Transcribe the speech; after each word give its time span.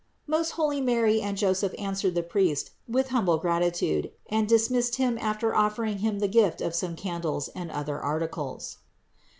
Most 0.25 0.53
holy 0.57 0.81
Mary 0.81 1.21
and 1.21 1.37
Joseph 1.37 1.75
an 1.77 1.93
swered 1.93 2.15
the 2.15 2.23
priest 2.23 2.71
with 2.87 3.09
humble 3.09 3.37
gratitude 3.37 4.09
and 4.31 4.49
dismissed 4.49 4.95
him 4.95 5.15
after 5.19 5.53
offering 5.55 5.99
him 5.99 6.17
the 6.17 6.27
gift 6.27 6.59
of 6.59 6.73
some 6.73 6.95
candles 6.95 7.49
and 7.49 7.69
other 7.69 7.99
articles. 7.99 8.77